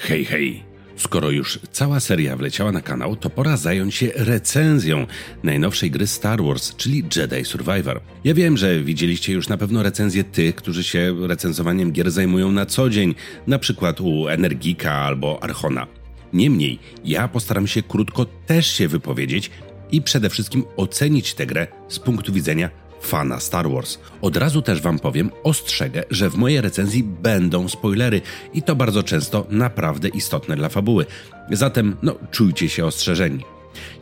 [0.00, 0.62] Hej, hej!
[0.96, 5.06] Skoro już cała seria wleciała na kanał, to pora zająć się recenzją
[5.42, 8.00] najnowszej gry Star Wars, czyli Jedi Survivor.
[8.24, 12.66] Ja wiem, że widzieliście już na pewno recenzję tych, którzy się recenzowaniem gier zajmują na
[12.66, 13.14] co dzień,
[13.46, 15.86] na przykład u Energika albo Archona.
[16.32, 19.50] Niemniej, ja postaram się krótko też się wypowiedzieć
[19.92, 22.70] i przede wszystkim ocenić tę grę z punktu widzenia
[23.02, 23.98] fana Star Wars.
[24.20, 28.20] Od razu też Wam powiem, ostrzegę, że w mojej recenzji będą spoilery
[28.54, 31.06] i to bardzo często naprawdę istotne dla fabuły.
[31.50, 33.44] Zatem, no, czujcie się ostrzeżeni.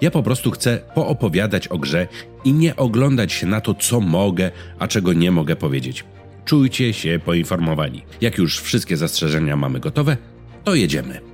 [0.01, 2.09] Ja po prostu chcę poopowiadać o grze
[2.45, 6.05] i nie oglądać się na to, co mogę, a czego nie mogę powiedzieć.
[6.45, 8.03] Czujcie się poinformowani.
[8.21, 10.17] Jak już wszystkie zastrzeżenia mamy gotowe,
[10.65, 11.28] to jedziemy.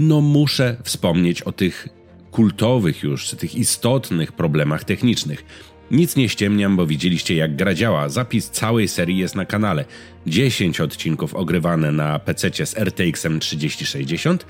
[0.00, 1.88] No muszę wspomnieć o tych
[2.30, 5.44] kultowych już, tych istotnych problemach technicznych.
[5.90, 8.08] Nic nie ściemniam, bo widzieliście jak gra działa.
[8.08, 9.84] Zapis całej serii jest na kanale.
[10.26, 14.46] 10 odcinków ogrywane na PC z RTX 3060,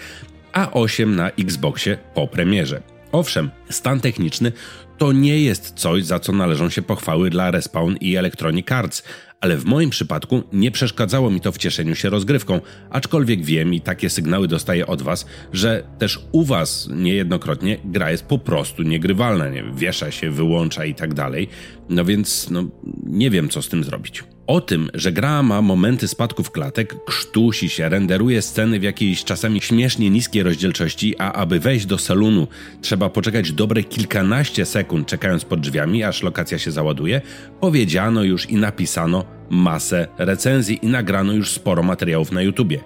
[0.53, 2.83] a 8 na Xboxie po premierze.
[3.13, 4.53] Owszem, stan techniczny
[5.01, 9.03] to nie jest coś, za co należą się pochwały dla Respawn i Electronic Arts,
[9.41, 13.81] ale w moim przypadku nie przeszkadzało mi to w cieszeniu się rozgrywką, aczkolwiek wiem i
[13.81, 19.49] takie sygnały dostaję od Was, że też u Was niejednokrotnie gra jest po prostu niegrywalna,
[19.49, 19.65] nie?
[19.75, 21.49] wiesza się, wyłącza i tak dalej,
[21.89, 22.65] no więc no,
[23.07, 24.25] nie wiem co z tym zrobić.
[24.51, 29.61] O tym, że gra ma momenty spadków klatek, krztusi się, renderuje sceny w jakiejś czasami
[29.61, 32.49] śmiesznie niskiej rozdzielczości, a aby wejść do salonu
[32.81, 37.21] trzeba poczekać dobre kilkanaście sekund czekając pod drzwiami, aż lokacja się załaduje,
[37.61, 42.81] powiedziano już i napisano masę recenzji i nagrano już sporo materiałów na YouTubie.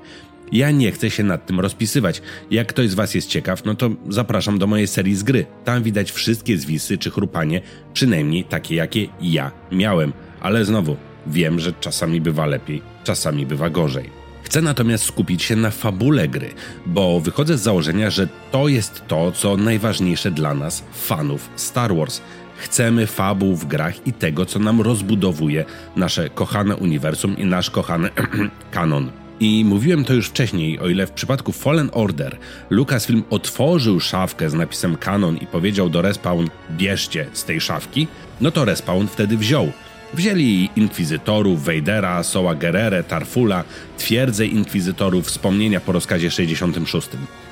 [0.52, 2.22] Ja nie chcę się nad tym rozpisywać.
[2.50, 5.46] Jak ktoś z Was jest ciekaw, no to zapraszam do mojej serii z gry.
[5.64, 7.60] Tam widać wszystkie zwisy czy chrupanie,
[7.92, 10.12] przynajmniej takie jakie ja miałem.
[10.40, 10.96] Ale znowu,
[11.26, 14.23] Wiem, że czasami bywa lepiej, czasami bywa gorzej.
[14.44, 16.54] Chcę natomiast skupić się na fabule gry,
[16.86, 22.20] bo wychodzę z założenia, że to jest to, co najważniejsze dla nas, fanów Star Wars.
[22.56, 25.64] Chcemy fabuł w grach i tego, co nam rozbudowuje
[25.96, 28.10] nasze kochane uniwersum i nasz kochany
[28.70, 29.10] kanon.
[29.40, 32.36] I mówiłem to już wcześniej, o ile w przypadku Fallen Order
[32.70, 38.08] Lucasfilm otworzył szafkę z napisem kanon i powiedział do Respawn bierzcie z tej szafki,
[38.40, 39.72] no to Respawn wtedy wziął
[40.14, 43.64] Wzięli inkwizytorów, Wejdera, Soła Gerere, Tarfula,
[43.98, 47.08] twierdzę inkwizytorów, wspomnienia po rozkazie 66.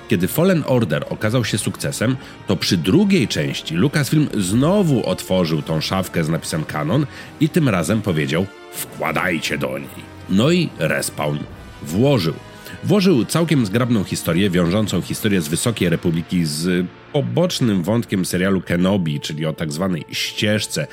[0.09, 6.25] Kiedy Fallen Order okazał się sukcesem, to przy drugiej części Lucasfilm znowu otworzył tą szafkę
[6.25, 7.07] z napisem Canon
[7.41, 10.13] i tym razem powiedział wkładajcie do niej.
[10.31, 11.39] No i Respawn
[11.83, 12.35] włożył.
[12.85, 19.47] Włożył całkiem zgrabną historię, wiążącą historię z Wysokiej Republiki z pobocznym wątkiem serialu Kenobi, czyli
[19.47, 20.87] o tak zwanej ścieżce,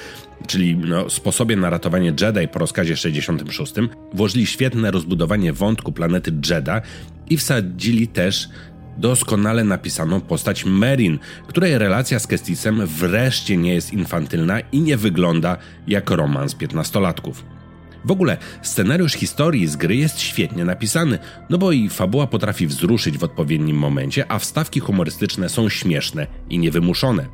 [0.47, 3.73] czyli no, sposobie na ratowanie Jedi po rozkazie 66,
[4.13, 6.81] włożyli świetne rozbudowanie wątku planety Jedha
[7.29, 8.49] i wsadzili też
[8.97, 15.57] doskonale napisaną postać Merin, której relacja z Kestisem wreszcie nie jest infantylna i nie wygląda
[15.87, 17.58] jak romans piętnastolatków.
[18.05, 23.17] W ogóle scenariusz historii z gry jest świetnie napisany, no bo i fabuła potrafi wzruszyć
[23.17, 27.25] w odpowiednim momencie, a wstawki humorystyczne są śmieszne i niewymuszone.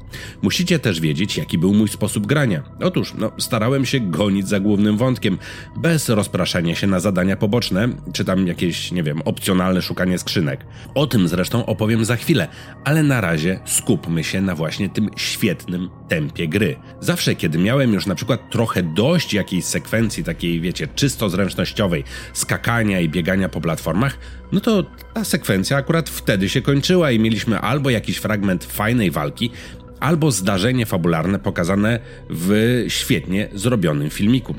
[0.41, 2.63] Musicie też wiedzieć, jaki był mój sposób grania.
[2.81, 5.37] Otóż, no, starałem się gonić za głównym wątkiem,
[5.77, 10.65] bez rozpraszania się na zadania poboczne, czy tam jakieś, nie wiem, opcjonalne szukanie skrzynek.
[10.95, 12.47] O tym zresztą opowiem za chwilę,
[12.83, 16.75] ale na razie skupmy się na właśnie tym świetnym tempie gry.
[16.99, 22.99] Zawsze, kiedy miałem już na przykład trochę dość jakiejś sekwencji takiej wiecie, czysto zręcznościowej, skakania
[22.99, 24.17] i biegania po platformach,
[24.51, 24.83] no to
[25.13, 29.51] ta sekwencja akurat wtedy się kończyła i mieliśmy albo jakiś fragment fajnej walki,
[29.99, 31.99] albo zdarzenie fabularne pokazane
[32.29, 34.55] w świetnie zrobionym filmiku.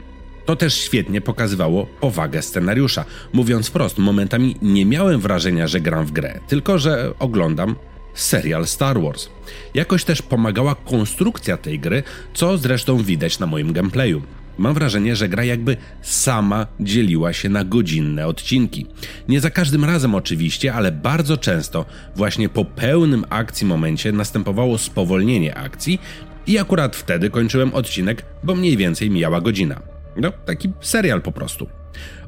[0.47, 3.05] To też świetnie pokazywało powagę scenariusza.
[3.33, 7.77] Mówiąc wprost, momentami nie miałem wrażenia, że gram w grę, tylko że oglądam
[8.15, 9.29] serial Star Wars.
[9.75, 12.03] Jakoś też pomagała konstrukcja tej gry,
[12.35, 14.23] co zresztą widać na moim gameplayu.
[14.59, 18.87] Mam wrażenie, że gra jakby sama dzieliła się na godzinne odcinki.
[19.29, 21.85] Nie za każdym razem oczywiście, ale bardzo często
[22.17, 26.01] właśnie po pełnym akcji momencie następowało spowolnienie akcji
[26.47, 29.81] i akurat wtedy kończyłem odcinek, bo mniej więcej mijała godzina.
[30.17, 31.69] No, taki serial po prostu.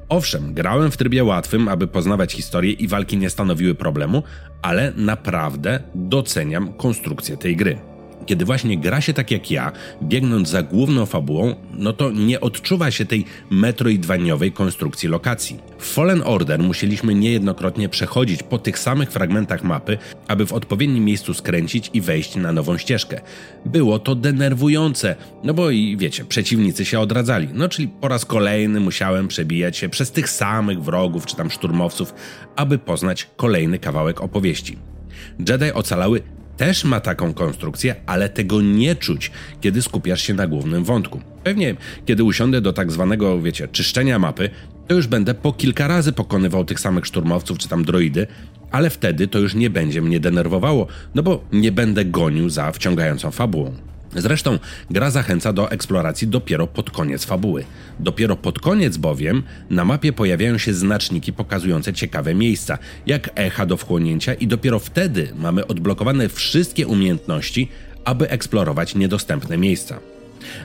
[0.09, 4.23] Owszem, grałem w trybie łatwym, aby poznawać historię i walki nie stanowiły problemu,
[4.63, 7.88] ale naprawdę doceniam konstrukcję tej gry.
[8.29, 9.73] Kiedy właśnie gra się tak jak ja,
[10.03, 15.59] biegnąc za główną fabułą, no to nie odczuwa się tej metroidwaniowej konstrukcji lokacji.
[15.79, 21.35] W Fallen Order musieliśmy niejednokrotnie przechodzić po tych samych fragmentach mapy, aby w odpowiednim miejscu
[21.35, 23.21] skręcić i wejść na nową ścieżkę.
[23.67, 27.49] Było to denerwujące, no bo i wiecie, przeciwnicy się odradzali.
[27.55, 32.15] No czyli po raz kolejny musiałem przebijać się przez tych samych wrogów czy tam szturmowców,
[32.57, 34.79] aby poznać kolejny kawałek opowieści.
[35.49, 36.23] Jedi ocalały
[36.58, 41.20] też ma taką konstrukcję, ale tego nie czuć, kiedy skupiasz się na głównym wątku.
[41.44, 41.76] Pewnie,
[42.06, 44.50] kiedy usiądę do tak zwanego, wiecie, czyszczenia mapy,
[44.87, 48.26] to już będę po kilka razy pokonywał tych samych szturmowców czy tam droidy,
[48.70, 53.31] ale wtedy to już nie będzie mnie denerwowało, no bo nie będę gonił za wciągającą
[53.31, 53.75] fabułą.
[54.16, 54.58] Zresztą
[54.90, 57.64] gra zachęca do eksploracji dopiero pod koniec fabuły.
[58.00, 63.76] Dopiero pod koniec bowiem na mapie pojawiają się znaczniki pokazujące ciekawe miejsca, jak echa do
[63.76, 67.69] wchłonięcia i dopiero wtedy mamy odblokowane wszystkie umiejętności,
[68.05, 70.00] aby eksplorować niedostępne miejsca.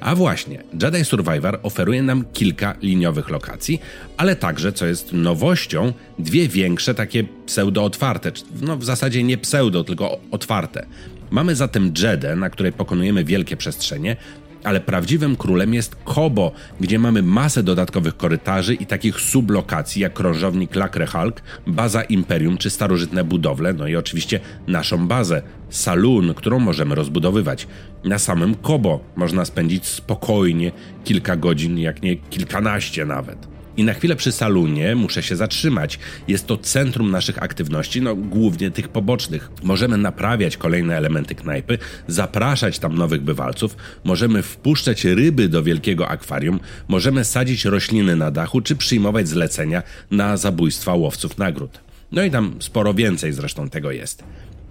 [0.01, 3.81] A właśnie, Jedi Survivor oferuje nam kilka liniowych lokacji,
[4.17, 8.31] ale także, co jest nowością, dwie większe, takie pseudo-otwarte,
[8.61, 10.85] no w zasadzie nie pseudo, tylko otwarte.
[11.33, 14.15] Mamy zatem Jedę, na której pokonujemy wielkie przestrzenie,
[14.63, 20.71] ale prawdziwym królem jest Kobo, gdzie mamy masę dodatkowych korytarzy i takich sublokacji jak krążownik
[21.12, 27.68] Hulk, baza Imperium czy starożytne budowle, no i oczywiście naszą bazę, saloon, którą możemy rozbudowywać.
[28.03, 30.71] Na samym Kobo można spędzić spokojnie
[31.03, 33.52] kilka godzin, jak nie kilkanaście nawet.
[33.77, 35.99] I na chwilę przy salonie muszę się zatrzymać.
[36.27, 39.51] Jest to centrum naszych aktywności, no głównie tych pobocznych.
[39.63, 41.77] Możemy naprawiać kolejne elementy knajpy,
[42.07, 48.61] zapraszać tam nowych bywalców, możemy wpuszczać ryby do wielkiego akwarium, możemy sadzić rośliny na dachu
[48.61, 51.79] czy przyjmować zlecenia na zabójstwa łowców nagród.
[52.11, 54.23] No i tam sporo więcej zresztą tego jest.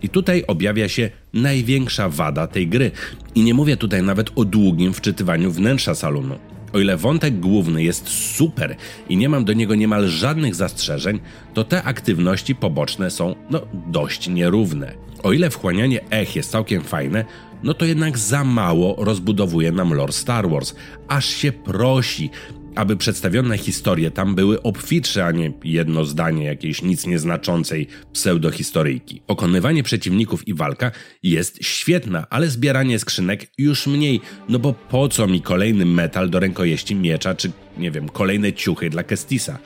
[0.03, 2.91] I tutaj objawia się największa wada tej gry.
[3.35, 6.52] I nie mówię tutaj nawet o długim wczytywaniu wnętrza salonu.
[6.73, 8.77] O ile wątek główny jest super
[9.09, 11.21] i nie mam do niego niemal żadnych zastrzeżeń,
[11.55, 14.95] to te aktywności poboczne są no dość nierówne.
[15.23, 17.25] O ile wchłanianie ech jest całkiem fajne,
[17.63, 20.75] no to jednak za mało rozbudowuje nam lore Star Wars.
[21.09, 22.31] Aż się prosi,
[22.75, 29.23] aby przedstawione historie tam były obfitsze, a nie jedno zdanie jakiejś nic nieznaczącej pseudohistoryjki.
[29.27, 30.91] Pokonywanie przeciwników i walka
[31.23, 36.41] jest świetna, ale zbieranie skrzynek już mniej, no bo po co mi kolejny metal do
[36.41, 39.59] rękojeści miecza, czy nie wiem, kolejne ciuchy dla Kestisa.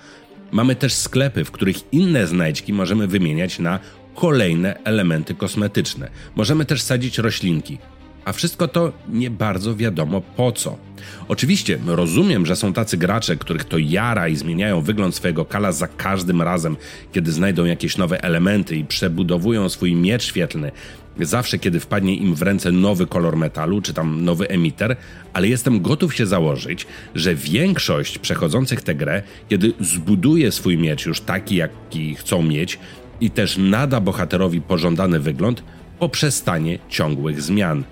[0.53, 3.81] Mamy też sklepy, w których inne znajdźki możemy wymieniać na
[4.15, 6.11] kolejne elementy kosmetyczne.
[6.37, 7.79] Możemy też sadzić roślinki.
[8.25, 10.86] A wszystko to nie bardzo wiadomo po co.
[11.29, 15.87] Oczywiście rozumiem, że są tacy gracze, których to jara i zmieniają wygląd swojego kala za
[15.87, 16.77] każdym razem,
[17.13, 20.73] kiedy znajdą jakieś nowe elementy i przebudowują swój miecz świetlny.
[21.21, 24.97] Zawsze, kiedy wpadnie im w ręce nowy kolor metalu, czy tam nowy emiter,
[25.33, 31.21] ale jestem gotów się założyć, że większość przechodzących tę grę, kiedy zbuduje swój miecz już
[31.21, 32.79] taki, jaki chcą mieć,
[33.21, 35.63] i też nada bohaterowi pożądany wygląd,
[35.99, 37.85] poprzestanie ciągłych zmian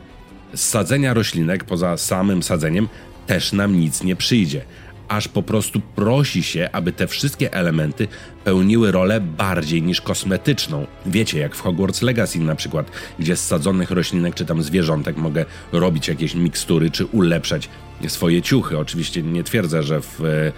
[0.55, 2.89] sadzenia roślinek poza samym sadzeniem
[3.27, 4.65] też nam nic nie przyjdzie.
[5.09, 8.09] Aż po prostu prosi się, aby te wszystkie elementy
[8.45, 10.87] pełniły rolę bardziej niż kosmetyczną.
[11.07, 15.45] Wiecie, jak w Hogwarts Legacy na przykład, gdzie z sadzonych roślinek czy tam zwierzątek mogę
[15.73, 17.69] robić jakieś mikstury czy ulepszać
[18.09, 18.79] swoje ciuchy.
[18.79, 20.53] Oczywiście nie twierdzę, że w e,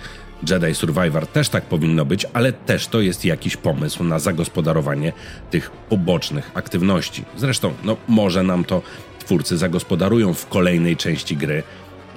[0.51, 5.13] Jedi Survivor też tak powinno być, ale też to jest jakiś pomysł na zagospodarowanie
[5.51, 7.25] tych pobocznych aktywności.
[7.37, 8.83] Zresztą, no może nam to
[9.27, 11.63] twórcy zagospodarują w kolejnej części gry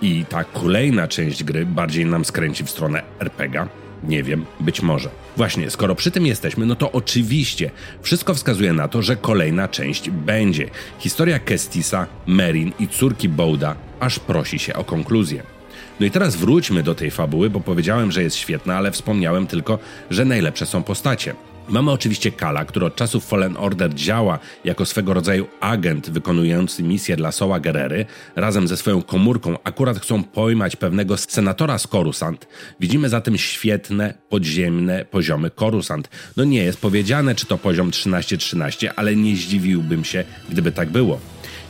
[0.02, 3.68] i ta kolejna część gry bardziej nam skręci w stronę RPG.
[4.04, 5.10] Nie wiem, być może.
[5.38, 10.10] Właśnie, skoro przy tym jesteśmy, no to oczywiście wszystko wskazuje na to, że kolejna część
[10.10, 10.70] będzie.
[11.00, 15.44] Historia Kestisa, Merin i córki Bouda aż prosi się o konkluzję.
[16.00, 19.80] No i teraz wróćmy do tej fabuły, bo powiedziałem, że jest świetna, ale wspomniałem tylko,
[20.10, 21.36] że najlepsze są postacie.
[21.70, 27.16] Mamy oczywiście Kala, który od czasów Fallen Order działa jako swego rodzaju agent wykonujący misję
[27.16, 28.06] dla Soła Gerery.
[28.36, 32.48] Razem ze swoją komórką akurat chcą pojmać pewnego senatora z Coruscant.
[32.80, 36.10] Widzimy zatem świetne, podziemne poziomy Coruscant.
[36.38, 41.20] No nie jest powiedziane, czy to poziom 13-13, ale nie zdziwiłbym się, gdyby tak było.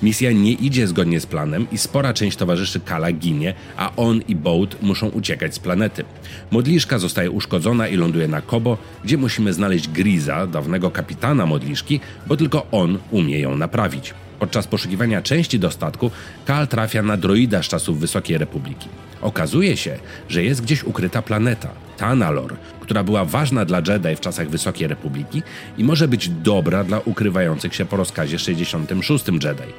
[0.04, 4.36] Misja nie idzie zgodnie z planem i spora część towarzyszy Kala ginie, a on i
[4.36, 6.04] Boat muszą uciekać z planety.
[6.52, 12.38] Modliszka zostaje uszkodzona i ląduje na Kobo, gdzie musimy znaleźć Griza, dawnego kapitana modliszki, bo
[12.38, 14.14] tylko on umie ją naprawić.
[14.40, 16.12] Podczas poszukiwania części do statku,
[16.46, 18.90] Kal trafia na droida z czasów Wysokiej Republiki.
[19.22, 24.50] Okazuje się, że jest gdzieś ukryta planeta, Tanalor, która była ważna dla Jedi w czasach
[24.50, 25.44] Wysokiej Republiki
[25.78, 29.74] i może być dobra dla ukrywających się po rozkazie 66 Jedi.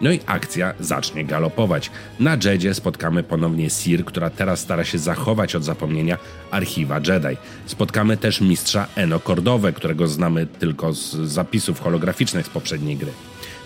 [0.00, 1.90] No i akcja zacznie galopować.
[2.20, 6.18] Na Jedzie spotkamy ponownie Sir, która teraz stara się zachować od zapomnienia
[6.50, 7.36] archiwa Jedi.
[7.66, 13.12] Spotkamy też mistrza Eno Cordove, którego znamy tylko z zapisów holograficznych z poprzedniej gry.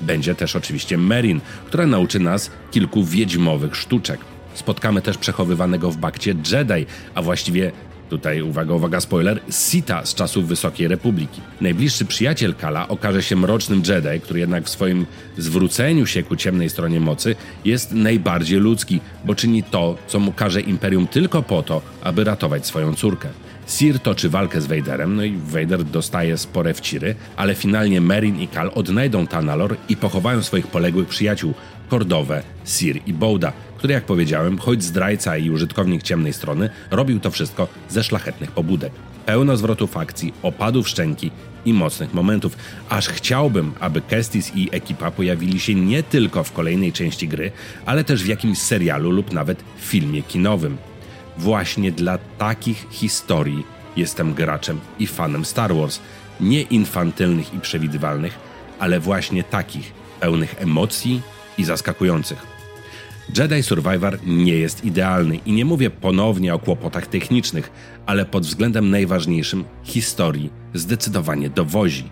[0.00, 4.21] Będzie też oczywiście Merin, która nauczy nas kilku wiedźmowych sztuczek.
[4.55, 7.73] Spotkamy też przechowywanego w bakcie Jedi, a właściwie
[8.11, 11.41] Tutaj uwaga, uwaga, spoiler, Sita z czasów Wysokiej Republiki.
[11.61, 15.07] Najbliższy przyjaciel Kala okaże się mrocznym Jedi, który jednak w swoim
[15.38, 20.61] zwróceniu się ku ciemnej stronie mocy jest najbardziej ludzki, bo czyni to, co mu każe
[20.61, 23.29] Imperium tylko po to, aby ratować swoją córkę.
[23.66, 28.49] Sir toczy walkę z Vaderem, no i Vader dostaje spore wciry, ale finalnie Merin i
[28.49, 31.54] Kal odnajdą Tanalor i pochowają swoich poległych przyjaciół,
[31.88, 37.30] Kordowe, Sir i Bouda, który jak powiedziałem, choć zdrajca i użytkownik ciemnej strony, robił to
[37.30, 38.92] wszystko ze szlachetnych pobudek.
[39.26, 41.30] Pełno zwrotów akcji, opadów szczęki
[41.64, 42.56] i mocnych momentów,
[42.88, 47.52] aż chciałbym, aby Kestis i ekipa pojawili się nie tylko w kolejnej części gry,
[47.87, 50.76] ale też w jakimś serialu lub nawet filmie kinowym.
[51.38, 53.64] Właśnie dla takich historii
[53.97, 56.00] jestem graczem i fanem Star Wars.
[56.40, 58.38] Nie infantylnych i przewidywalnych,
[58.78, 61.21] ale właśnie takich, pełnych emocji
[61.59, 62.47] i zaskakujących.
[63.38, 67.71] Jedi Survivor nie jest idealny i nie mówię ponownie o kłopotach technicznych,
[68.07, 72.05] ale pod względem najważniejszym historii zdecydowanie dowozi.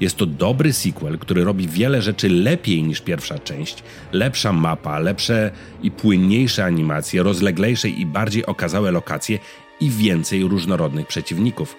[0.00, 3.82] Jest to dobry sequel, który robi wiele rzeczy lepiej niż pierwsza część.
[4.12, 5.50] Lepsza mapa, lepsze
[5.82, 9.38] i płynniejsze animacje, rozleglejsze i bardziej okazałe lokacje
[9.80, 11.76] i więcej różnorodnych przeciwników.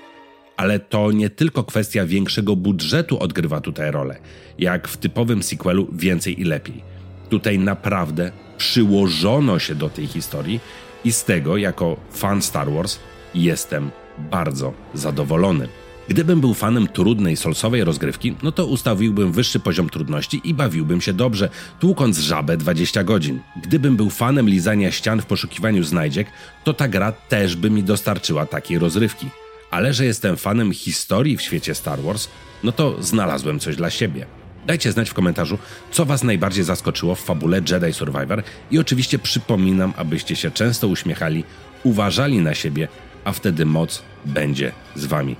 [0.57, 4.19] Ale to nie tylko kwestia większego budżetu odgrywa tutaj rolę.
[4.59, 6.83] Jak w typowym sequelu więcej i lepiej.
[7.29, 10.59] Tutaj naprawdę przyłożono się do tej historii
[11.05, 12.99] i z tego, jako fan Star Wars,
[13.35, 13.91] jestem
[14.31, 15.67] bardzo zadowolony.
[16.09, 21.13] Gdybym był fanem trudnej, solsowej rozgrywki, no to ustawiłbym wyższy poziom trudności i bawiłbym się
[21.13, 21.49] dobrze,
[21.79, 23.39] tłukąc żabę 20 godzin.
[23.63, 26.27] Gdybym był fanem lizania ścian w poszukiwaniu znajdziek,
[26.63, 29.29] to ta gra też by mi dostarczyła takiej rozrywki.
[29.71, 32.27] Ale że jestem fanem historii w świecie Star Wars,
[32.63, 34.25] no to znalazłem coś dla siebie.
[34.67, 35.57] Dajcie znać w komentarzu,
[35.91, 41.43] co Was najbardziej zaskoczyło w fabule Jedi Survivor i oczywiście przypominam, abyście się często uśmiechali,
[41.83, 42.87] uważali na siebie,
[43.23, 45.35] a wtedy moc będzie z Wami.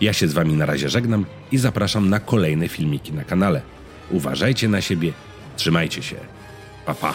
[0.00, 3.62] Ja się z Wami na razie żegnam i zapraszam na kolejne filmiki na kanale.
[4.10, 5.12] Uważajcie na siebie,
[5.56, 6.16] trzymajcie się.
[6.86, 7.14] Pa pa!